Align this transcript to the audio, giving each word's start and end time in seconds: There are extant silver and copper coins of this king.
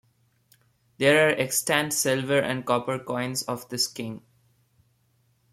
There 0.97 1.27
are 1.27 1.39
extant 1.39 1.93
silver 1.93 2.39
and 2.39 2.65
copper 2.65 2.97
coins 2.97 3.43
of 3.43 3.69
this 3.69 3.87
king. 3.87 4.23